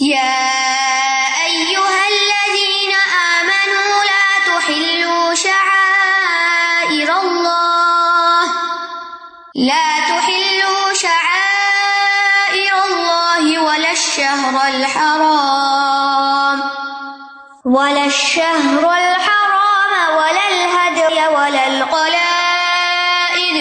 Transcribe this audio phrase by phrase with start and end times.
[0.00, 0.44] يا
[1.46, 2.92] أيها الذين
[3.40, 8.42] آمنوا لا تحلوا شعائر الله.
[9.54, 16.62] لا تحلوا شعائر الله ولا الشهر الحرام.
[17.64, 23.58] ولا الشهر الحرام ولا الهدي ولا القلائد.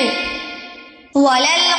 [1.15, 1.75] ولا القلائد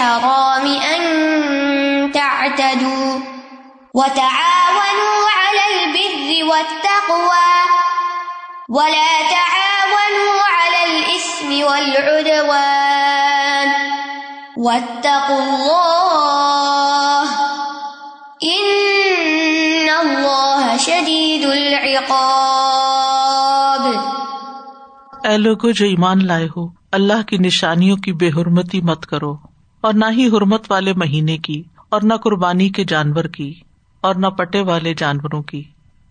[0.00, 1.02] الحرام أن
[2.12, 3.20] تعتدوا
[3.94, 7.52] وتعاونوا على البر والتقوى
[8.68, 12.88] ولا تعاونوا على الإثم والعدوان
[14.56, 17.26] واتقوا الله
[18.42, 22.50] إن الله شديد العقاب
[25.24, 29.49] اے لوگو جو ایمان لائے ہو، اللہ کی نشانیوں کی بے حرمتی مت کرو۔
[29.80, 33.54] اور نہ ہی حرمت والے مہینے کی، اور نہ قربانی کے جانور کی،
[34.00, 35.62] اور نہ پٹے والے جانوروں کی،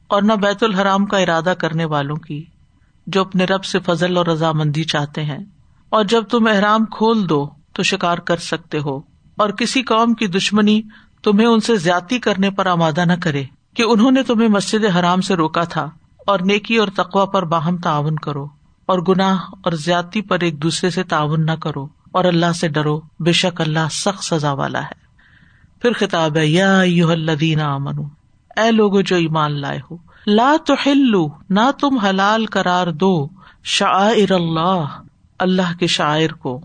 [0.08, 2.44] اور نہ بیت الحرام کا ارادہ کرنے والوں کی،
[3.08, 5.38] جو اپنے رب سے فضل اور رضامندی چاہتے ہیں۔
[5.90, 8.98] اور جب تم احرام کھول دو تو شکار کر سکتے ہو۔
[9.38, 10.82] اور کسی قوم کی دشمنی
[11.24, 15.22] تمہیں ان سے زیادتی کرنے پر آمادہ نہ کرے کہ انہوں نے تمہیں مسجد حرام
[15.22, 15.90] سے روکا تھا۔
[16.28, 18.48] اور نیکی اور تقوا پر باہم تعاون کرو۔
[18.86, 23.02] اور گناہ اور زیادتی پر ایک دوسرے سے تعاون نہ کرو۔ اور اللہ سے ڈرو،
[23.20, 25.10] بے شک اللہ سخت سزا والا ہے۔
[25.82, 28.04] پھر خطاب ہے، یا الذین آمنو،
[28.58, 29.98] اے لوگ جو ایمان لائے ہو،
[30.28, 30.74] لا تو
[31.50, 33.28] نہ تم حلال کرار دو
[33.64, 35.02] شاعر اللہ
[35.40, 36.62] اللہ کے شاعر کو۔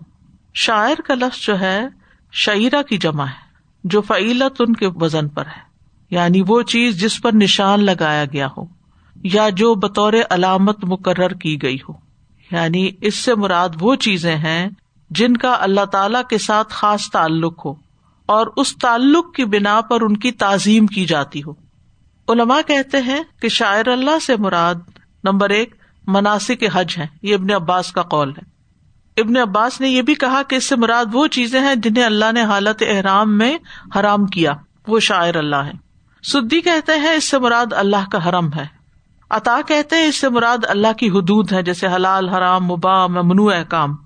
[0.53, 1.87] شاعر کا لفظ جو ہے
[2.31, 3.45] شعرا کی جمع ہے،
[3.83, 5.65] جو فعیلت ان کے وزن پر ہے۔
[6.09, 8.65] یعنی وہ چیز جس پر نشان لگایا گیا ہو،
[9.23, 11.93] یا جو بطور علامت مقرر کی گئی ہو۔
[12.51, 14.69] یعنی اس سے مراد وہ چیزیں ہیں
[15.15, 17.73] جن کا اللہ تعالی کے ساتھ خاص تعلق ہو
[18.25, 21.51] اور اس تعلق کی بنا پر ان کی تعظیم کی جاتی ہو۔
[22.27, 24.75] علماء کہتے ہیں کہ شاعر اللہ سے مراد
[25.23, 25.75] نمبر ایک
[26.07, 28.55] مناسب حج ہے یہ ابن عباس کا قول ہے۔
[29.21, 32.31] ابن عباس نے یہ بھی کہا کہ اس سے مراد وہ چیزیں ہیں جنہیں اللہ
[32.31, 33.57] نے حالت احرام میں
[33.99, 34.53] حرام کیا۔
[34.87, 35.71] وہ شاعر اللہ ہے
[36.23, 38.65] سدی کہتے ہیں اس سے مراد اللہ کا حرم ہے۔
[39.29, 43.53] عطا کہتے ہیں اس سے مراد اللہ کی حدود ہے جیسے حلال، حرام مبا ممنوع،
[43.53, 44.04] احکام۔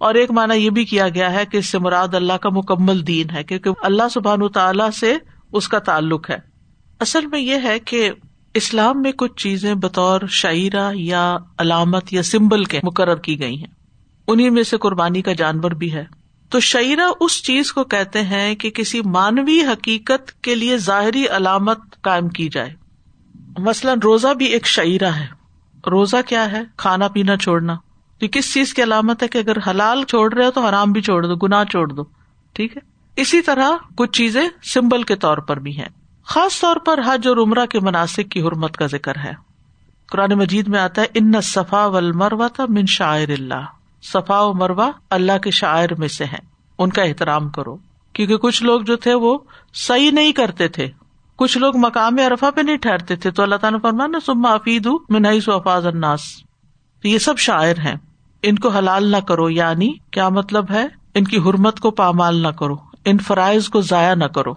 [0.00, 3.06] اور ایک مانا یہ بھی کیا گیا ہے کہ اس سے مراد اللہ کا مکمل
[3.06, 5.16] دین ہے، کیونکہ اللہ سبحان تعالی سے
[5.52, 6.38] اس کا تعلق ہے۔
[7.00, 8.10] اصل میں یہ ہے کہ
[8.54, 13.74] اسلام میں کچھ چیزیں بطور شاعرہ یا علامت یا سمبل کے مقرر کی گئی ہیں۔
[14.28, 16.04] انہیں میں سے قربانی کا جانور بھی ہے۔
[16.50, 21.78] تو شعرا اس چیز کو کہتے ہیں کہ کسی مانوی حقیقت کے لیے ظاہری علامت
[22.00, 22.74] قائم کی جائے۔
[23.58, 25.26] مثلاً روزہ بھی ایک شعرا ہے۔
[25.90, 27.76] روزہ کیا ہے؟ کھانا پینا چھوڑنا۔
[28.20, 31.02] تو کس چیز کی علامت ہے کہ اگر حلال چھوڑ رہے ہو تو حرام بھی
[31.02, 32.02] چھوڑ دو گنا چھوڑ دو،
[32.52, 32.82] ٹھیک ہے؟
[33.16, 35.88] اسی طرح کچھ چیزیں سمبل کے طور پر بھی ہیں۔
[36.24, 39.32] خاص طور پر حج اور عمرہ کے مناسب کی حرمت کا ذکر ہے۔
[40.08, 43.64] قرآن مجید میں آتا ہے، ان صفا و مروا تھا من شاعر اللہ۔
[44.02, 46.46] صفا و مروا اللہ کے شاعر میں سے ہیں۔
[46.78, 47.76] ان کا احترام کرو۔
[48.12, 49.38] کیونکہ کچھ لوگ جو تھے وہ
[49.74, 50.90] صحیح نہیں کرتے تھے۔
[51.36, 54.88] کچھ لوگ مقام ارفا پہ نہیں ٹھہرتے تھے۔ تو اللہ تعالیٰ نے فرمانا سما افید
[55.08, 56.20] میں نہیں سو افاظ الناس۔
[57.02, 57.96] تو یہ سب شاعر ہیں۔
[58.42, 62.48] ان کو حلال نہ کرو یعنی کیا مطلب ہے؟ ان کی حرمت کو پامال نہ
[62.48, 62.74] کرو،
[63.04, 64.54] ان فرائض کو ضائع نہ کرو۔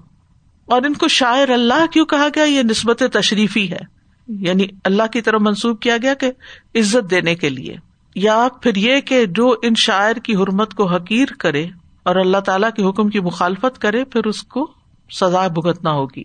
[0.66, 3.80] اور ان کو شاعر اللہ کیوں کہا گیا؟ یہ نسبت تشریفی ہے۔
[4.28, 6.32] یعنی اللہ کی طرف منسوخ کیا گیا کہ
[6.76, 7.76] عزت دینے کے لیے۔
[8.16, 11.68] یا پھر یہ کہ جو ان شاعر کی حرمت کو حقیر کرے
[12.04, 14.72] اور اللہ تعالیٰ کے حکم کی مخالفت کرے، پھر اس کو
[15.12, 16.24] سزا بھگتنا ہوگی۔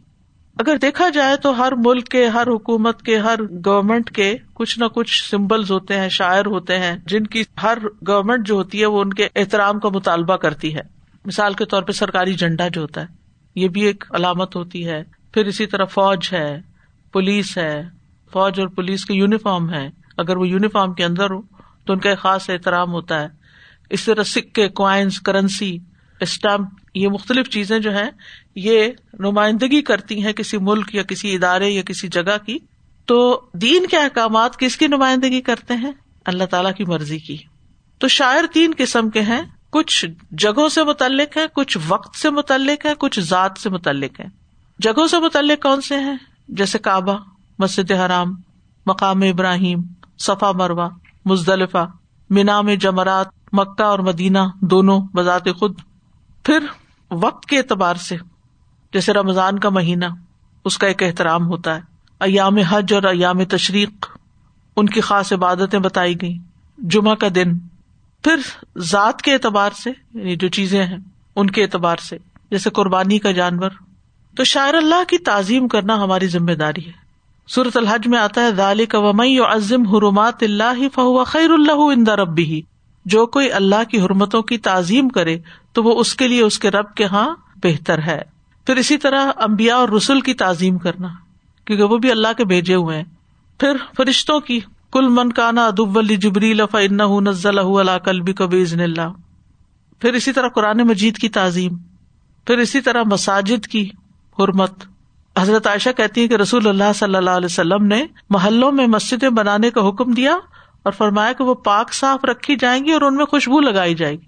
[0.59, 4.85] اگر دیکھا جائے تو ہر ملک کے، ہر حکومت کے، ہر گورمنٹ کے کچھ نہ
[4.85, 7.79] کچھ سمبلز ہوتے ہیں، شاعر ہوتے ہیں، جن کی ہر
[8.09, 10.81] گورمنٹ جو ہوتی ہے وہ ان کے احترام کا مطالبہ کرتی ہے۔
[11.25, 13.07] مثال کے طور پہ سرکاری جھنڈا جو ہوتا ہے،
[13.55, 15.03] یہ بھی ایک علامت ہوتی ہے۔
[15.33, 16.61] پھر اسی طرح فوج ہے،
[17.13, 17.83] پولیس ہے۔
[18.33, 21.41] فوج اور پولیس کے یونیفارم ہے۔ اگر وہ یونیفارم کے اندر ہو
[21.85, 23.27] تو ان کا ایک خاص احترام ہوتا ہے۔
[23.91, 25.79] اس طرح سکے کوائنس کرنسی
[26.21, 28.11] اسٹمپ یہ مختلف چیزیں جو ہیں،
[28.57, 28.87] یہ
[29.19, 32.59] نمائندگی کرتی ہیں کسی ملک یا کسی ادارے یا کسی جگہ کی۔
[33.07, 35.93] تو دین کے احکامات کس کی نمائندگی کرتے ہیں؟
[36.25, 37.37] اللہ تعالی کی مرضی کی۔
[37.99, 42.87] تو شاعر تین قسم کے ہیں۔ کچھ جگہوں سے متعلق ہے کچھ وقت سے متعلق
[42.87, 44.27] ہے کچھ ذات سے متعلق ہے
[44.79, 46.17] جگہوں سے متعلق کون سے ہیں؟
[46.49, 47.19] جیسے کعبہ،
[47.59, 48.35] مسجد حرام،
[48.87, 49.83] مقام ابراہیم،
[50.19, 50.89] صفا مروا
[51.25, 51.87] مزدلفہ
[52.31, 55.79] مینا میں جمرات، مکہ اور مدینہ، دونوں بذات خود
[56.45, 56.59] پھر
[57.11, 58.17] وقت کے اعتبار سے،
[58.93, 60.05] جیسے رمضان کا مہینہ،
[60.65, 61.81] اس کا ایک احترام ہوتا ہے۔
[62.21, 64.07] ایام حج اور ایام تشریق،
[64.77, 66.39] ان کی خاص عبادتیں بتائی گئی
[66.79, 67.59] جمعہ کا دن۔
[68.23, 68.37] پھر
[68.79, 70.99] ذات کے اعتبار سے یعنی جو چیزیں ہیں،
[71.37, 72.19] ان کے اعتبار سے،
[72.51, 73.71] جیسے قربانی کا جانور۔
[74.37, 77.09] تو شاعر اللہ کی تعظیم کرنا ہماری ذمہ داری ہے۔
[77.49, 82.17] سورت الحج میں آتا ہے دال کا ومئی عظم حرمات اللہ فہو خیر اللہ اندا
[82.17, 82.63] ربی
[83.09, 85.39] جو کوئی اللہ کی حرمتوں کی تعظیم کرے
[85.73, 88.23] تو وہ اس کے لیے اس کے رب کے ہاں بہتر ہے۔
[88.67, 91.09] پھر اسی طرح امبیا اور رسول کی تعظیم کرنا،
[91.65, 93.05] کیونکہ وہ بھی اللہ کے بھیجے ہوئے ہیں۔
[93.59, 94.61] پھر فرشتوں کی
[94.93, 96.81] کل من کانا ادب علی جبری لفا
[97.21, 99.13] نزل اللہ کلبی کو اللہ۔
[99.99, 101.77] پھر اسی طرح قرآن مجید کی تعظیم۔
[102.47, 103.91] پھر اسی طرح مساجد کی
[104.39, 104.71] حرمت۔
[105.39, 109.29] حضرت عائشہ کہتی ہے کہ رسول اللہ صلی اللہ علیہ وسلم نے محلوں میں مسجدیں
[109.29, 110.37] بنانے کا حکم دیا
[110.85, 114.15] اور فرمایا کہ وہ پاک صاف رکھی جائیں گی اور ان میں خوشبو لگائی جائے
[114.15, 114.27] گی۔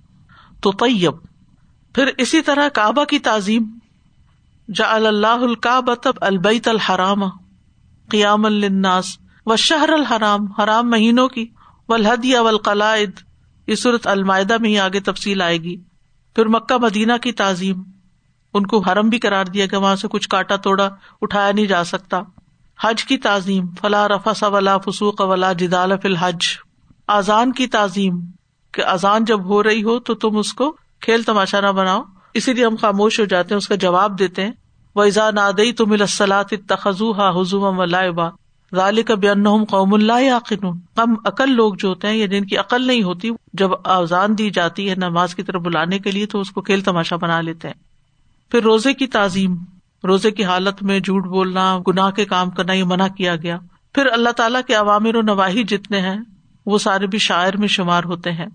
[0.60, 1.12] تو طیب
[1.94, 3.78] پھر اسی طرح کعبہ کی تعظیم۔
[4.74, 7.20] جا اللہ القاب البیت الحرام۔
[8.10, 11.46] قیام الناس و شہر الحرام۔ حرام مہینوں کی۔
[11.88, 13.20] ولحدیہ ولقلاد
[13.66, 15.76] یہ صورت المائدہ میں ہی آگے تفصیل آئے گی۔
[16.34, 17.82] پھر مکہ مدینہ کی تعظیم۔
[18.54, 20.88] ان کو حرم بھی کرار دیا گیا، وہاں سے کچھ کاٹا توڑا
[21.22, 22.20] اٹھایا نہیں جا سکتا۔
[22.84, 26.46] حج کی تعظیم فلاح رفا ولا فسوق ولا جدال فی الحج۔
[27.06, 28.20] آزان کی تعظیم،
[28.72, 32.02] کہ اذان جب ہو رہی ہو تو تم اس کو کھیل تماشا نہ بناؤ۔
[32.34, 34.50] اسی لیے ہم خاموش ہو جاتے ہیں، اس کا جواب دیتے ہیں۔
[34.94, 37.76] وہ ایزا نادئی تم السلاط تخذو ہا حضوم
[38.14, 38.30] با
[38.72, 39.28] غال کا بے
[39.68, 43.02] قوم اللہ عقن کم عقل لوگ جو ہوتے ہیں یعنی یا جن کی عقل نہیں
[43.02, 46.60] ہوتی، جب آزان دی جاتی ہے نماز کی طرف بلانے کے لیے تو اس کو
[46.60, 47.74] کھیل تماشا بنا لیتے ہیں۔
[48.50, 49.56] پھر روزے کی تعظیم۔
[50.04, 53.58] روزے کی حالت میں جھوٹ بولنا، گناہ کے کام کرنا، یہ منع کیا گیا۔
[53.94, 56.18] پھر اللہ تعالیٰ کے عوامر و نواحی جتنے ہیں،
[56.66, 58.46] وہ سارے بھی شاعر میں شمار ہوتے ہیں۔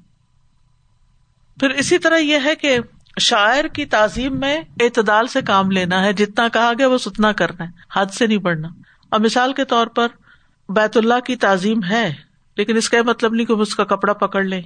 [1.59, 2.77] پھر اسی طرح یہ ہے کہ
[3.19, 7.63] شاعر کی تعظیم میں اعتدال سے کام لینا ہے، جتنا کہا گیا وہ اتنا کرنا
[7.63, 8.67] ہے، حد سے نہیں بڑھنا۔
[9.11, 10.07] اب مثال کے طور پر
[10.69, 12.13] بیت اللہ کی تعظیم ہے،
[12.57, 14.61] لیکن اس کا مطلب نہیں کہ ہم اس کا کپڑا پکڑ لیں،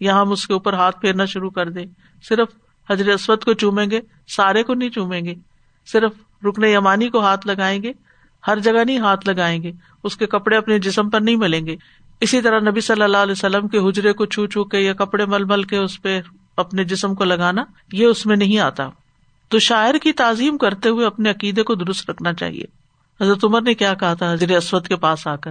[0.00, 1.86] یا ہم اس کے اوپر ہاتھ پھیرنا شروع کر دیں۔
[2.28, 2.48] صرف
[2.90, 5.34] حضرت اسود کو چومیں گے، سارے کو نہیں چومیں گے۔
[5.86, 6.12] صرف
[6.44, 7.92] رکن یمانی کو ہاتھ لگائیں گے،
[8.46, 9.72] ہر جگہ نہیں ہاتھ لگائیں گے،
[10.04, 11.76] اس کے کپڑے اپنے جسم پر نہیں ملیں گے۔
[12.20, 15.26] اسی طرح نبی صلی اللہ علیہ وسلم کے حجرے کو چھو چھو کے یا کپڑے
[15.26, 16.20] مل مل کے اس پہ
[16.56, 18.88] اپنے جسم کو لگانا، یہ اس میں نہیں آتا۔
[19.48, 22.64] تو شاعر کی تعظیم کرتے ہوئے اپنے عقیدے کو درست رکھنا چاہیے۔
[23.20, 25.50] حضرت عمر نے کیا کہا تھا حضرت اسود کے پاس آ کر؟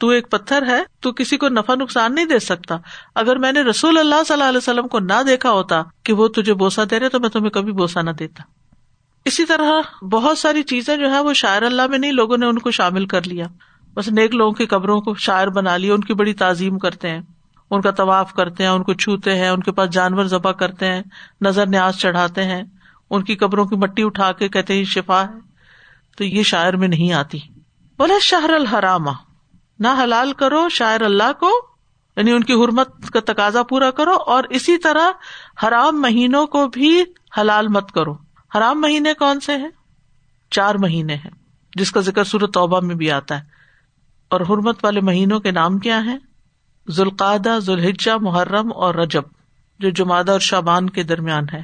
[0.00, 2.76] تو ایک پتھر ہے، تو کسی کو نفع نقصان نہیں دے سکتا۔
[3.14, 6.28] اگر میں نے رسول اللہ صلی اللہ علیہ وسلم کو نہ دیکھا ہوتا کہ وہ
[6.28, 8.42] تجھے بوسا دے رہے تو میں تمہیں کبھی بوسا نہ دیتا۔
[9.24, 12.58] اسی طرح بہت ساری چیزیں جو ہے وہ شاعر اللہ میں نہیں، لوگوں نے ان
[12.58, 13.46] کو شامل کر لیا۔
[13.94, 17.20] بس نیک لوگوں کی قبروں کو شاعر بنا لیا، ان کی بڑی تعظیم کرتے ہیں۔
[17.70, 20.86] ان کا طواف کرتے ہیں، ان کو چھوتے ہیں، ان کے پاس جانور ذبح کرتے
[20.86, 21.02] ہیں،
[21.40, 22.62] نظر نیاز چڑھاتے ہیں۔
[23.10, 25.50] ان کی قبروں کی مٹی اٹھا کے کہتے ہیں شفا ہے۔
[26.16, 27.38] تو یہ شاعر میں نہیں آتی۔
[27.98, 29.10] بولے، شہر الحرامہ
[29.78, 31.66] نہ حلال کرو شاعر اللہ کو
[32.16, 35.10] یعنی ان کی حرمت کا تقاضا پورا کرو اور اسی طرح
[35.66, 37.04] حرام مہینوں کو بھی
[37.40, 38.14] حلال مت کرو۔
[38.56, 39.68] حرام مہینے کون سے ہیں؟
[40.50, 41.30] چار مہینے ہیں،
[41.74, 43.44] جس کا ذکر سورت توبہ میں بھی آتا ہے۔
[44.28, 46.16] اور حرمت والے مہینوں کے نام کیا ہے
[46.90, 49.22] ذوالقادہ ذوالحجہ، محرم اور رجب،
[49.78, 51.62] جو جمادہ اور شابان کے درمیان ہے۔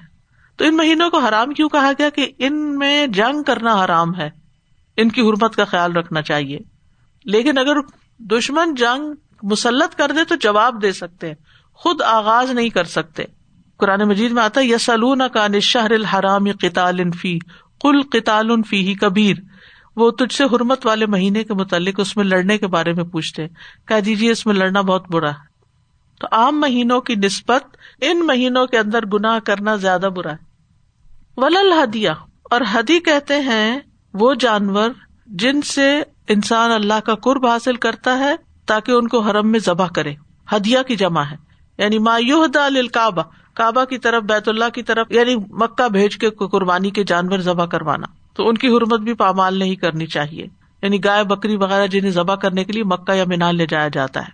[0.56, 4.30] تو ان مہینوں کو حرام کیوں کہا گیا کہ ان میں جنگ کرنا حرام ہے؟
[4.96, 6.58] ان کی حرمت کا خیال رکھنا چاہیے۔
[7.24, 7.76] لیکن اگر
[8.18, 9.12] دشمن جنگ
[9.42, 11.32] مسلط کر دے تو جواب دے سکتے
[11.72, 13.24] خود آغاز نہیں کر سکتے۔
[13.78, 17.38] قرآن مجید میں آتا یسلون کا نشہر الحرام قطال فی
[17.80, 19.36] کل قطال فی ہی کبیر۔
[19.96, 23.48] وہ تجھ سے حرمت والے مہینے کے متعلق اس میں لڑنے کے بارے میں پوچھتے
[23.88, 25.56] کہہ دیجیے جی، اس میں لڑنا بہت برا ہے۔
[26.20, 30.36] تو عام مہینوں کی نسبت ان مہینوں کے اندر گناہ کرنا زیادہ برا ہے۔
[31.36, 32.10] ولل ہدیہ،
[32.50, 33.78] اور ہدی کہتے ہیں
[34.14, 34.90] وہ جانور
[35.26, 39.86] جن سے انسان اللہ کا قرب حاصل کرتا ہے تاکہ ان کو حرم میں ذبح
[39.86, 40.14] کرے۔
[40.52, 41.36] ہدیہ کی جمع ہے۔
[41.78, 42.46] یعنی مایوہ
[42.92, 43.22] کعبہ
[43.56, 47.66] کعبہ کی طرف، بیت اللہ کی طرف یعنی مکہ بھیج کے قربانی کے جانور ذبح
[47.66, 50.46] کروانا۔ تو ان کی حرمت بھی پامال نہیں کرنی چاہیے۔
[50.82, 54.20] یعنی گائے، بکری وغیرہ جنہیں ذبح کرنے کے لیے مکہ یا مینال لے جایا جاتا
[54.20, 54.30] ہے۔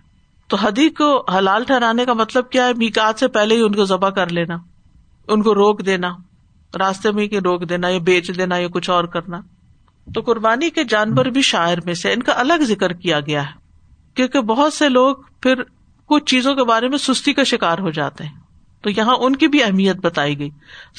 [0.47, 3.85] تو حدی کو حلال ٹھہرانے کا مطلب کیا ہے؟ میکات سے پہلے ہی ان کو
[3.85, 4.57] ذبح کر لینا۔
[5.27, 6.09] ان کو روک دینا۔
[6.79, 9.39] راستے میں روک دینا یا بیچ دینا یا کچھ اور کرنا۔
[10.13, 13.53] تو قربانی کے جانور بھی شاعر میں سے ان کا الگ ذکر کیا گیا ہے۔
[14.13, 15.63] کیونکہ بہت سے لوگ پھر
[16.05, 18.42] کچھ چیزوں کے بارے میں سستی کا شکار ہو جاتے ہیں۔
[18.83, 20.49] تو یہاں ان کی بھی اہمیت بتائی گئی۔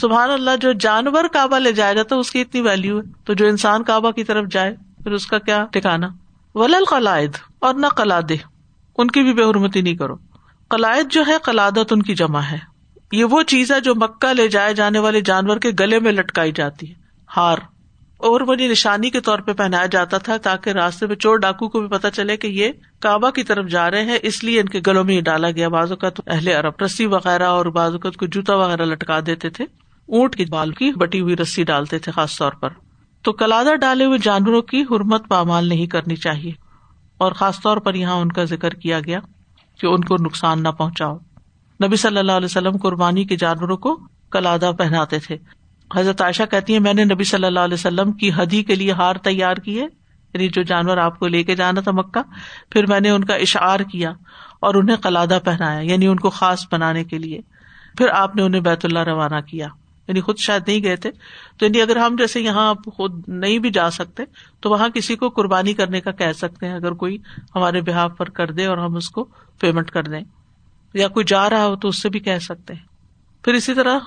[0.01, 3.35] سبحان اللہ، جو جانور کعبہ لے جایا جاتا ہے اس کی اتنی ویلو ہے۔ تو
[3.35, 6.09] جو انسان کعبہ کی طرف جائے، پھر اس کا کیا ٹھکانا؟
[6.55, 8.37] ولل قلائد اور نہ قلادے۔
[8.99, 10.15] ان کی بھی بے حرمتی نہیں کرو۔
[10.69, 12.59] قلائد جو ہے، قلادت ان کی جمع ہے۔
[13.13, 16.53] یہ وہ چیز ہے جو مکہ لے جائے جانے والے جانور کے گلے میں لٹکائی
[16.53, 16.95] جاتی ہے۔
[17.37, 17.59] ہار۔
[18.17, 21.81] اور مجھے نشانی کے طور پہ پہنایا جاتا تھا تاکہ راستے میں چور ڈاکو کو
[21.81, 24.81] بھی پتا چلے کہ یہ کعبہ کی طرف جا رہے ہیں، اس لیے ان کے
[24.87, 28.11] گلوں میں یہ ڈالا گیا۔ بازو کا تو اہل عرب رسی وغیرہ اور بازو کا
[28.11, 29.65] کو جوتا وغیرہ لٹکا دیتے تھے۔
[30.09, 32.69] اونٹ کی بال کی بٹی ہوئی رسی ڈالتے تھے خاص طور پر۔
[33.23, 36.53] تو کلادہ ڈالے ہوئے جانوروں کی حرمت پامال نہیں کرنی چاہیے۔
[37.19, 39.19] اور خاص طور پر یہاں ان کا ذکر کیا گیا
[39.81, 41.17] کہ ان کو نقصان نہ پہنچاؤ۔
[41.85, 45.37] نبی صلی اللہ علیہ وسلم قربانی کے جانوروں کو کلادہ پہناتے تھے۔
[45.97, 48.93] حضرت عائشہ کہتی ہے میں نے نبی صلی اللہ علیہ وسلم کی ہدی کے لیے
[48.93, 49.83] ہار تیار کیے
[50.35, 52.23] یعنی جو جانور آپ کو لے کے جانا تھا مکہ،
[52.71, 54.11] پھر میں نے ان کا اشعار کیا
[54.61, 57.41] اور انہیں قلادہ پہنایا یعنی ان کو خاص بنانے کے لیے۔
[57.99, 59.69] پھر آپ نے انہیں بیت اللہ روانہ کیا۔
[60.09, 61.11] یعنی خود شاید نہیں گئے تھے۔
[61.59, 64.23] تو یعنی اگر ہم جیسے یہاں خود نہیں بھی جا سکتے،
[64.61, 67.19] تو وہاں کسی کو قربانی کرنے کا کہہ سکتے ہیں۔ اگر کوئی
[67.55, 69.25] ہمارے بحاف پر کر دے اور ہم اس کو
[69.61, 70.21] پیمنٹ کر دیں،
[70.95, 72.87] یا کوئی جا رہا ہو تو اس سے بھی کہہ سکتے ہیں۔
[73.45, 73.99] پھر اسی طرح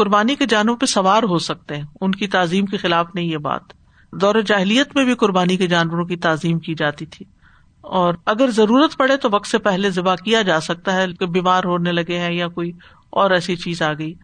[0.00, 3.36] قربانی کے جانور پہ سوار ہو سکتے ہیں۔ ان کی تعظیم کے خلاف نہیں یہ
[3.36, 3.60] بات۔
[4.12, 7.26] دور جاہلیت میں بھی قربانی کے جانوروں کی تعظیم کی جاتی تھی۔
[7.80, 11.64] اور اگر ضرورت پڑے تو وقت سے پہلے ذبح کیا جا سکتا ہے کہ بیمار
[11.64, 12.72] ہونے لگے ہیں یا کوئی
[13.10, 14.14] اور ایسی چیز آ گئی۔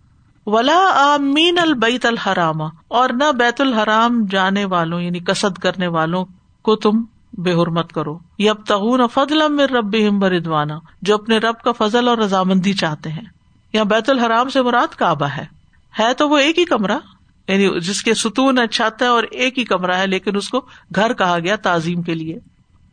[0.47, 6.25] ولا آمین البیت الحرام، اور نہ بیت الحرام جانے والوں یعنی کسد کرنے والوں
[6.63, 12.09] کو تم بے حرمت کرو۔ یب تغون فضل رب بردوانا جو اپنے رب کا فضل
[12.09, 13.25] اور رضامندی چاہتے ہیں۔
[13.73, 15.57] یا بیت الحرام سے مراد کعبہ ہے۔
[15.99, 16.99] ہے تو وہ ایک ہی کمرہ
[17.49, 20.67] یعنی جس کے ستون ہے، چھت ہے اور ایک ہی کمرہ ہے، لیکن اس کو
[20.95, 22.39] گھر کہا گیا تعظیم کے لیے۔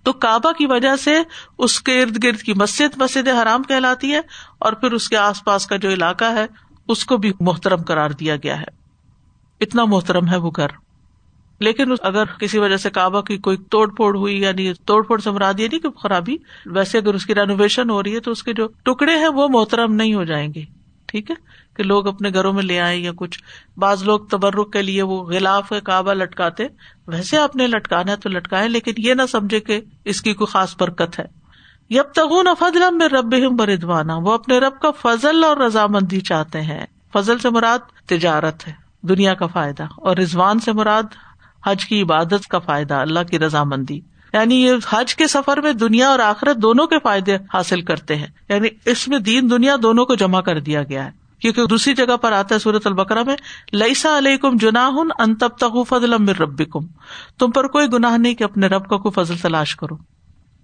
[0.03, 1.13] تو کعبہ کی وجہ سے
[1.57, 4.21] اس کے ارد گرد کی مسجد مسجد حرام کہلاتی ہے
[4.59, 6.45] اور پھر اس کے آس پاس کا جو علاقہ ہے،
[6.87, 8.83] اس کو بھی محترم کرار دیا گیا ہے۔
[9.61, 10.67] اتنا محترم ہے وہ گھر۔
[11.59, 15.31] لیکن اگر کسی وجہ سے کعبہ کی کوئی توڑ پھوڑ ہوئی یعنی توڑ پھوڑ سے
[15.31, 18.43] مراد یہ نہیں کہ خرابی، ویسے اگر اس کی رینوویشن ہو رہی ہے تو اس
[18.43, 20.82] کے جو ٹکڑے ہیں وہ محترم نہیں ہو جائیں گے۔
[21.13, 21.35] ٹھیک ہے؟
[21.75, 23.43] کہ لوگ اپنے گھروں میں لے آئے یا کچھ۔
[23.77, 26.67] بعض لوگ تبرک کے لیے وہ غلاف کعبہ لٹکاتے۔
[27.07, 30.51] ویسے آپ نے لٹکانا ہے تو لٹکائے لیکن یہ نہ سمجھے کہ اس کی کوئی
[30.51, 31.25] خاص برکت ہے۔
[31.89, 36.85] یب تغون فضل میں رب بردوانا وہ اپنے رب کا فضل اور رضامندی چاہتے ہیں۔
[37.13, 41.03] فضل سے مراد تجارت ہے، دنیا کا فائدہ، اور رضوان سے مراد
[41.65, 43.99] حج کی عبادت کا فائدہ، اللہ کی رضامندی۔
[44.33, 48.27] یعنی یہ حج کے سفر میں دنیا اور آخرت دونوں کے فائدے حاصل کرتے ہیں۔
[48.49, 52.17] یعنی اس میں دین دنیا دونوں کو جمع کر دیا گیا ہے۔ کیونکہ دوسری جگہ
[52.17, 53.35] پر آتا ہے سورت البکرا میں
[53.73, 56.85] لئیسا علیہ کم جناح ان تب تک فضل رب کم
[57.39, 59.97] تم پر کوئی گناہ نہیں کہ اپنے رب کا کوئی فضل تلاش کرو۔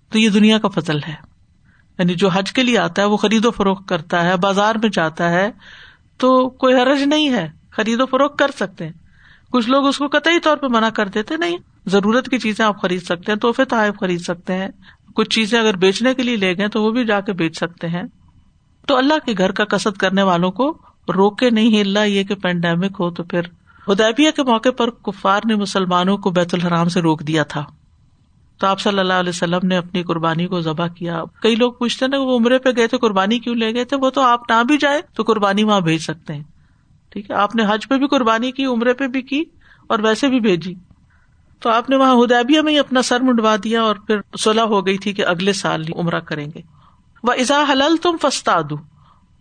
[0.09, 1.15] تو یہ دنیا کا فضل ہے۔
[1.99, 4.89] یعنی جو حج کے لیے آتا ہے، وہ خرید و فروخت کرتا ہے، بازار میں
[4.89, 5.51] جاتا ہے،
[6.17, 8.93] تو کوئی حرج نہیں ہے۔ خرید و فروخت کر سکتے ہیں۔
[9.51, 11.57] کچھ لوگ اس کو قطعی طور پہ منع کر دیتے، نہیں۔
[11.89, 14.67] ضرورت کی چیزیں آپ خرید سکتے ہیں، تحفے تحائف خرید سکتے ہیں۔
[15.15, 17.87] کچھ چیزیں اگر بیچنے کے لیے لے گئے تو وہ بھی جا کے بیچ سکتے
[17.87, 18.03] ہیں۔
[18.87, 20.77] تو اللہ کے گھر کا کسر کرنے والوں کو
[21.15, 23.41] روکے نہیں، اللہ یہ کہ پینڈیمک ہو تو پھر
[23.87, 27.65] ہدیبیہ کے موقع پر کفار نے مسلمانوں کو بیت الحرام سے روک دیا تھا۔
[28.59, 32.07] تو آپ صلی اللہ علیہ وسلم نے اپنی قربانی کو ذبح کیا۔ کئی لوگ پوچھتے
[32.07, 34.63] نا، وہ عمرے پہ گئے تھے، قربانی کیوں لے گئے تھے؟ وہ تو آپ نہ
[34.63, 36.43] بھی جائے تو قربانی وہاں بھیج سکتے ہیں۔
[37.09, 39.43] ٹھیک ہے، آپ نے حج پہ بھی قربانی کی، عمرے پہ بھی کی
[39.87, 40.73] اور ویسے بھی بھیجی۔
[41.59, 44.85] تو آپ نے وہاں ہدیبیہ میں ہی اپنا سر منڈوا دیا اور پھر صلاح ہو
[44.85, 46.61] گئی تھی کہ اگلے سال عمرہ کریں گے۔
[47.23, 48.75] وہ ازا حلل تم فستا دو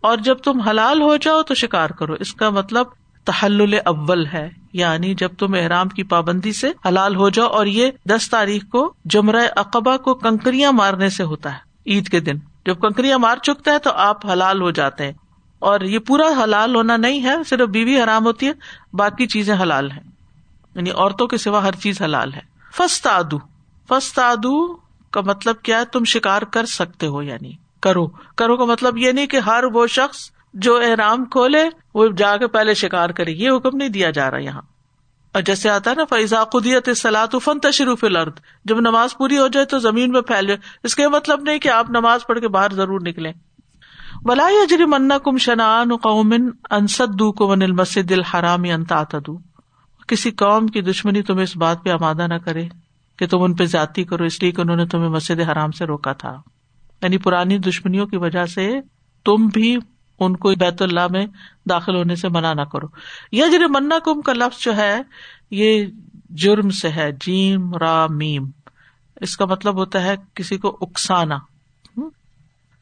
[0.01, 2.87] اور جب تم حلال ہو جاؤ تو شکار کرو۔ اس کا مطلب
[3.25, 7.91] تحل اول ہے یعنی جب تم احرام کی پابندی سے حلال ہو جاؤ اور یہ
[8.05, 12.81] دس تاریخ کو جمرہ اقبا کو کنکریاں مارنے سے ہوتا ہے، عید کے دن۔ جب
[12.81, 15.13] کنکریاں مار چکتا ہے تو آپ حلال ہو جاتے ہیں۔
[15.59, 18.53] اور یہ پورا حلال ہونا نہیں ہے، صرف بیوی حرام ہوتی ہے،
[18.93, 20.18] باقی چیزیں حلال ہیں۔
[20.79, 22.41] یعنی عورتوں کے سوا ہر چیز حلال ہے۔
[22.75, 23.39] فستادو
[23.89, 24.77] فستادو
[25.11, 29.13] کا مطلب کیا ہے؟ تم شکار کر سکتے ہو یعنی کرو۔ کرو کا مطلب یہ
[29.13, 33.51] نہیں کہ ہر وہ شخص جو احرام کھولے، وہ جا کے پہلے شکار کرے۔ یہ
[33.51, 34.63] حکم نہیں دیا جا رہا یہاں۔
[35.35, 39.49] اور جیسے آتا ہے نا فیضا قدیت سلاۃ فن تشریف الرد جب نماز پوری ہو
[39.49, 42.49] جائے تو زمین میں پھیل جائے۔ اس کا مطلب نہیں کہ آپ نماز پڑھ کے
[42.49, 43.33] باہر ضرور نکلے
[44.25, 49.03] ولا اجری منا کم شنان قومن انسد کو من المسد الحرام انتا
[50.09, 52.69] کسی قوم کی دشمنی تمہیں اس بات پہ آمادہ نہ کرے
[53.19, 55.85] کہ تم ان پہ ذاتی کرو، اس لیے کہ انہوں نے تمہیں مسجد حرام سے
[55.85, 56.41] روکا تھا۔
[57.03, 58.81] یعنی پرانی دشمنیوں کی وجہ سے
[59.25, 59.77] تم بھی
[60.19, 61.27] ان کو بیت اللہ میں
[61.69, 62.87] داخل ہونے سے منع نہ کرو۔
[63.33, 65.01] یا جن منا کم کا لفظ جو ہے،
[65.51, 65.87] یہ
[66.31, 68.51] جرم سے ہے، جیم، را، میم۔
[69.17, 71.39] اس کا مطلب ہوتا ہے کسی کو اکسانا۔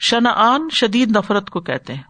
[0.00, 2.02] شنعان شدید نفرت کو کہتے ہیں۔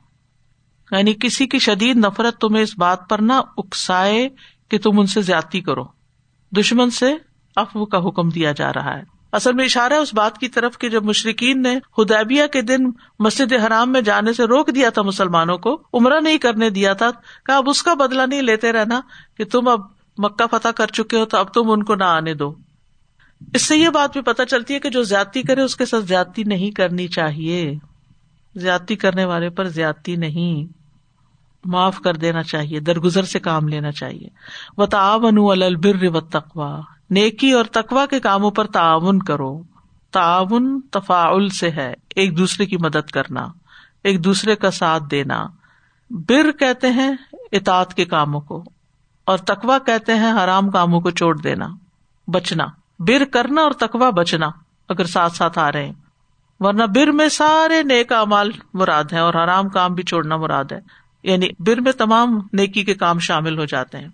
[0.90, 4.28] یعنی کسی کی شدید نفرت تمہیں اس بات پر نہ اکسائے
[4.68, 5.84] کہ تم ان سے زیادتی کرو۔
[6.58, 7.14] دشمن سے
[7.56, 10.78] افو کا حکم دیا جا رہا ہے۔ اصل میں اشارہ ہے اس بات کی طرف
[10.78, 12.78] کہ جب مشرقین نے ہدیبیہ کے دن
[13.18, 17.10] مسجد حرام میں جانے سے روک دیا تھا مسلمانوں کو، عمرہ نہیں کرنے دیا تھا
[17.46, 19.00] کہ اب اس کا بدلا نہیں لیتے رہنا
[19.36, 19.80] کہ تم اب
[20.18, 22.54] مکہ فتح کر چکے ہو تو اب تم ان کو نہ آنے دو۔
[23.54, 26.04] اس سے یہ بات بھی پتہ چلتی ہے کہ جو زیادتی کرے اس کے ساتھ
[26.04, 27.74] زیادتی نہیں کرنی چاہیے۔
[28.54, 30.85] زیادتی کرنے والے پر زیادتی نہیں۔
[31.66, 34.28] معاف کر دینا چاہیے، درگزر سے کام لینا چاہیے۔
[34.76, 36.80] و تعاون البر و تقوا
[37.10, 39.62] نیکی اور تقوا کے کاموں پر تعاون کرو۔
[40.12, 43.46] تعاون تفاعل سے ہے، ایک دوسرے کی مدد کرنا،
[44.04, 45.46] ایک دوسرے کا ساتھ دینا۔
[46.10, 47.12] بر کہتے ہیں
[47.52, 48.64] اطاط کے کاموں کو،
[49.24, 51.68] اور تقوا کہتے ہیں حرام کاموں کو چھوڑ دینا،
[52.28, 52.64] بچنا۔
[52.98, 54.46] بر کرنا اور تقوا بچنا،
[54.88, 55.92] اگر ساتھ ساتھ آ رہے ہیں۔
[56.60, 60.80] ورنہ بر میں سارے نیک امال مراد ہے اور حرام کام بھی چھوڑنا مراد ہے۔
[61.26, 64.08] یعنی بر میں تمام نیکی کے کام شامل ہو جاتے ہیں۔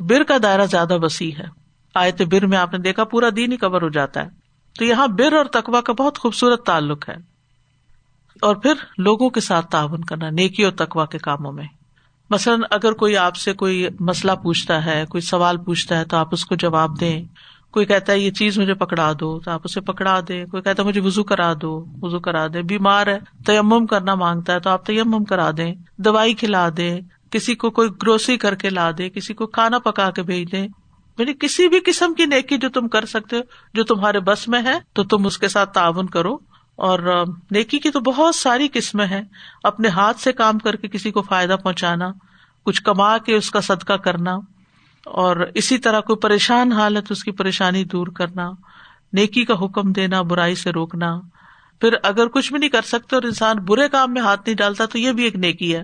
[0.00, 1.44] بر کا دائرہ زیادہ وسیع ہے۔
[1.94, 4.28] آئے تو بر میں آپ نے دیکھا پورا دین ہی کور ہو جاتا ہے۔
[4.78, 7.14] تو یہاں بر اور تقوا کا بہت خوبصورت تعلق ہے۔
[8.40, 11.64] اور پھر لوگوں کے ساتھ تعاون کرنا، نیکی اور تقوا کے کاموں میں۔
[12.30, 16.28] مثلاً اگر کوئی آپ سے کوئی مسئلہ پوچھتا ہے، کوئی سوال پوچھتا ہے تو آپ
[16.32, 17.24] اس کو جواب دیں۔
[17.70, 20.82] کوئی کہتا ہے یہ چیز مجھے پکڑا دو، تو آپ اسے پکڑا دے کوئی کہتا
[20.82, 24.70] ہے مجھے وزو کرا دو وزو کرا دے بیمار ہے، تیمم کرنا مانگتا ہے تو
[24.70, 27.00] آپ تیمم کرا دیں۔ دوائی کھلا دے
[27.30, 30.66] کسی کو کوئی گروسری کر کے لا دے کسی کو کھانا پکا کے بھیج دے
[31.18, 33.40] یعنی کسی بھی قسم کی نیکی جو تم کر سکتے ہو،
[33.74, 36.34] جو تمہارے بس میں ہے، تو تم اس کے ساتھ تعاون کرو۔
[36.76, 39.22] اور نیکی کی تو بہت ساری قسمیں ہیں۔
[39.64, 42.12] اپنے ہاتھ سے کام کر کے کسی کو فائدہ پہنچانا،
[42.64, 44.38] کچھ کما کے اس کا صدقہ کرنا۔
[45.04, 48.50] اور اسی طرح کوئی پریشان حالت اس کی پریشانی دور کرنا،
[49.12, 51.20] نیکی کا حکم دینا، برائی سے روکنا۔
[51.80, 54.86] پھر اگر کچھ بھی نہیں کر سکتے اور انسان برے کام میں ہاتھ نہیں ڈالتا
[54.86, 55.82] تو یہ بھی ایک نیکی ہے۔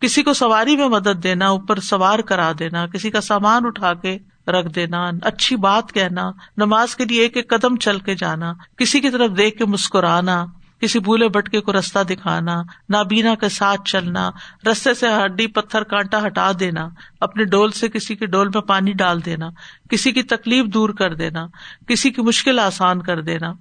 [0.00, 4.18] کسی کو سواری میں مدد دینا، اوپر سوار کرا دینا، کسی کا سامان اٹھا کے
[4.46, 9.00] رکھ دینا، اچھی بات کہنا، نماز کے لیے ایک ایک قدم چل کے جانا، کسی
[9.00, 10.46] کی طرف دیکھ کے مسکرانا۔
[10.82, 14.30] کسی بھولے بٹکے کو رستہ دکھانا، نابینا کے ساتھ چلنا،
[14.70, 16.88] رستے سے ہڈی پتھر کانٹا ہٹا دینا،
[17.20, 19.48] اپنے ڈول سے کسی کے ڈول میں پانی ڈال دینا،
[19.90, 21.46] کسی کی تکلیف دور کر دینا،
[21.86, 23.52] کسی کی مشکل آسان کر دینا،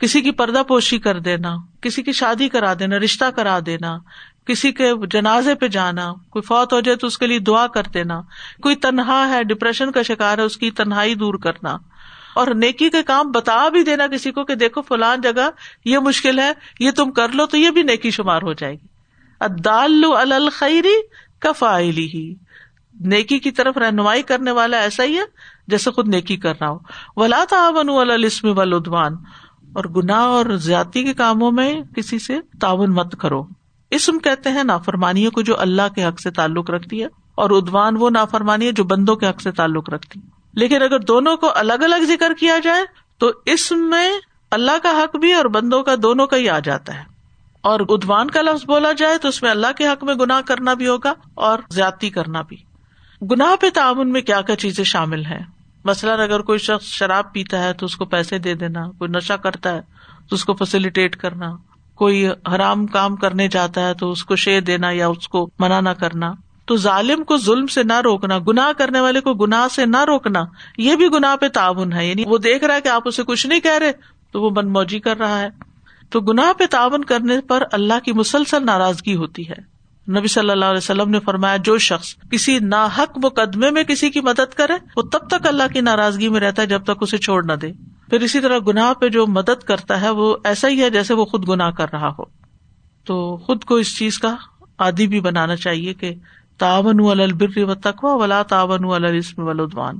[0.00, 3.98] کسی کی پردہ پوشی کر دینا، کسی کی شادی کرا دینا، رشتہ کرا دینا،
[4.44, 7.82] کسی کے جنازے پہ جانا، کوئی فوت ہو جائے تو اس کے لیے دعا کر
[7.94, 8.20] دینا،
[8.62, 11.76] کوئی تنہا ہے، ڈپریشن کا شکار ہے، اس کی تنہائی دور کرنا۔
[12.34, 15.50] اور نیکی کے کام بتا بھی دینا کسی کو کہ دیکھو فلان جگہ
[15.84, 18.86] یہ مشکل ہے، یہ تم کر لو تو یہ بھی نیکی شمار ہو جائے گی۔
[19.40, 20.94] ادال الخری
[21.38, 22.34] کفائلی ہی
[23.00, 25.22] نیکی کی طرف رہنمائی کرنے والا ایسا ہی ہے
[25.66, 26.78] جیسے خود نیکی کر رہا ہو۔
[27.16, 29.12] ولا تعاون السم ولادوان
[29.74, 33.42] اور گناہ اور زیادتی کے کاموں میں کسی سے تعاون مت کرو۔
[33.90, 37.96] اسم کہتے ہیں نافرمانیوں کو جو اللہ کے حق سے تعلق رکھتی ہے اور ادوان
[37.96, 41.50] وہ نافرمانی ہے جو بندوں کے حق سے تعلق رکھتی ہے۔ لیکن اگر دونوں کو
[41.54, 42.82] الگ الگ ذکر کیا جائے،
[43.18, 44.12] تو اس میں
[44.50, 47.14] اللہ کا حق بھی اور بندوں کا دونوں کا ہی آ جاتا ہے۔
[47.60, 50.74] اور ادوان کا لفظ بولا جائے تو اس میں اللہ کے حق میں گناہ کرنا
[50.74, 52.56] بھی ہوگا اور زیادتی کرنا بھی۔
[53.30, 55.44] گناہ پہ تعاون میں کیا کیا چیزیں شامل ہیں؟
[55.84, 59.36] مثلاً اگر کوئی شخص شراب پیتا ہے تو اس کو پیسے دے دینا، کوئی نشا
[59.36, 59.80] کرتا ہے
[60.28, 61.56] تو اس کو فیسلٹیٹ کرنا،
[61.94, 65.80] کوئی حرام کام کرنے جاتا ہے تو اس کو شیر دینا یا اس کو منع
[65.80, 66.32] نہ کرنا۔
[66.66, 70.44] تو ظالم کو ظلم سے نہ روکنا گنا کرنے والے کو گناہ سے نہ روکنا،
[70.78, 73.46] یہ بھی گناہ پہ تعاون ہے۔ یعنی وہ دیکھ رہا ہے کہ آپ اسے کچھ
[73.46, 73.92] نہیں کہہ رہے،
[74.32, 75.48] تو وہ من موجی کر رہا ہے۔
[76.10, 79.74] تو گناہ پہ تعاون کرنے پر اللہ کی مسلسل ناراضگی ہوتی ہے۔
[80.18, 84.20] نبی صلی اللہ علیہ وسلم نے فرمایا، جو شخص کسی ناحق مقدمے میں کسی کی
[84.20, 87.44] مدد کرے، وہ تب تک اللہ کی ناراضگی میں رہتا ہے جب تک اسے چھوڑ
[87.44, 87.72] نہ دے۔
[88.10, 91.24] پھر اسی طرح گناہ پہ جو مدد کرتا ہے، وہ ایسا ہی ہے جیسے وہ
[91.24, 92.22] خود گناہ کر رہا ہو۔
[93.04, 94.36] تو خود کو اس چیز کا
[94.78, 96.14] عادی بھی بنانا چاہیے کہ
[96.58, 99.98] تاون البر و تقوا ولا تاون السم ولادوان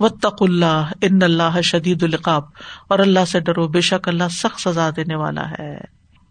[0.00, 2.42] و تق اللہ، ان اللہ شدید القاب
[2.88, 5.80] اور اللہ سے ڈرو، بے شک اللہ سخت سزا دینے والا ہے۔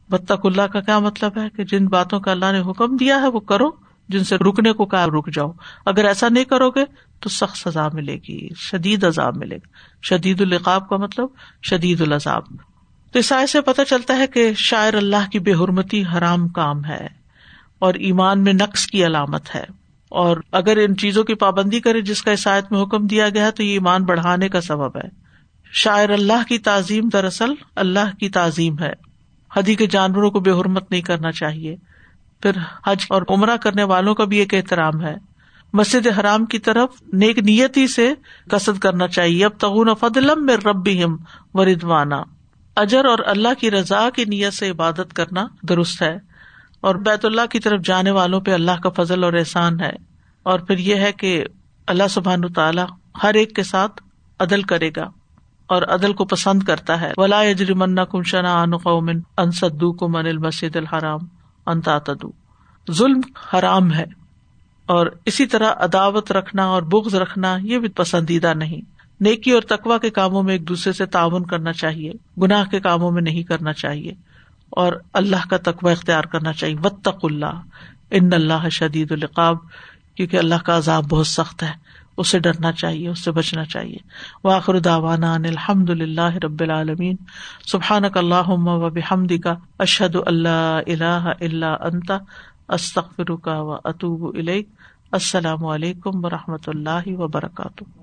[0.10, 3.28] بتق اللہ کا کیا مطلب ہے کہ جن باتوں کا اللہ نے حکم دیا ہے
[3.28, 3.69] وہ کرو،
[4.10, 5.52] جن سے رکنے کو کہا رک جاؤ۔
[5.86, 6.86] اگر ایسا نہیں کرو گے
[7.19, 9.67] تو سخت سزا ملے گی، شدید عذاب ملے گا۔
[10.04, 11.28] شدید القاب کا مطلب
[11.63, 12.43] شدید العذاب۔
[13.12, 17.22] تو عیسائی سے پتہ چلتا ہے کہ شاعر اللہ کی بے حرمتی حرام کام ہے۔
[17.84, 19.63] اور ایمان میں نقص کی علامت ہے۔
[20.10, 23.63] اور اگر ان چیزوں کی پابندی کرے جس کا عیسائیت میں حکم دیا گیا تو
[23.63, 25.08] یہ ایمان بڑھانے کا سبب ہے۔
[25.72, 28.93] شاعر اللہ کی تعظیم دراصل اللہ کی تعظیم ہے۔
[29.56, 31.76] حدی کے جانوروں کو بے حرمت نہیں کرنا چاہیے۔
[32.41, 32.52] پھر
[32.88, 35.15] حج اور عمرہ کرنے والوں کا بھی ایک احترام ہے۔
[35.74, 38.13] مسجد حرام کی طرف نیک نیت ہی سے
[38.50, 40.89] کسر کرنا چاہیے۔ اب تغون فضلم میں رب
[41.54, 42.24] و ردوانا
[42.76, 46.33] اجر اور اللہ کی رضا کی نیت سے عبادت کرنا درست ہے۔
[46.84, 49.91] اور بیت اللہ کی طرف جانے والوں پہ اللہ کا فضل اور احسان ہے۔
[50.43, 51.43] اور پھر یہ ہے کہ
[51.88, 52.86] اللہ سبحان تعالیٰ
[53.24, 54.02] ہر ایک کے ساتھ
[54.39, 55.04] عدل کرے گا
[55.67, 60.17] اور عدل کو پسند کرتا ہے۔ ولا اجرمن کم شنا ان قومن ان سدو کو
[60.17, 61.19] المسد الحرام
[61.65, 61.98] انتا
[62.91, 63.22] ظلم
[63.54, 64.06] حرام ہے
[64.86, 68.82] اور اسی طرح عداوت رکھنا اور بغض رکھنا یہ بھی پسندیدہ نہیں۔
[69.19, 73.12] نیکی اور تقوا کے کاموں میں ایک دوسرے سے تعاون کرنا چاہیے، گناہ کے کاموں
[73.12, 74.13] میں نہیں کرنا چاہیے۔
[74.73, 77.62] اور اللہ کا تقوی اختیار کرنا چاہیے۔ و تق اللہ۔
[78.12, 79.57] ان اللہ شدید القاب
[80.15, 81.71] کیونکہ اللہ کا عذاب بہت سخت ہے۔
[82.17, 83.97] اسے ڈرنا چاہیے، اس سے بچنا چاہیے۔
[84.43, 87.15] واخر داوانا الحمد اللہ رب العالمین
[87.67, 92.17] سبحان اللہ و بحمد کا اشد اللہ اللہ اللہ انتا
[92.69, 94.38] استخر کا و اطوب
[95.12, 98.03] السلام علیکم و رحمۃ اللہ وبرکاتہ